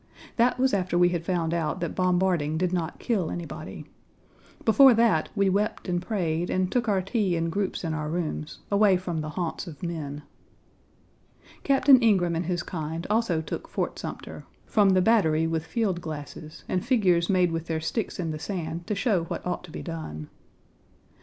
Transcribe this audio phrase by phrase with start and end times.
[0.37, 3.85] That was after we had found out that bombarding did not kill anybody.
[4.65, 8.57] Before that, we wept and prayed and took our tea in groups in our rooms,
[8.71, 10.23] away from the haunts of men.
[11.63, 16.63] Captain Ingraham and his kind also took Fort Sumter from the Battery with field glasses
[16.67, 19.83] and figures made with their sticks in the sand to show what ought to be
[19.83, 20.29] done.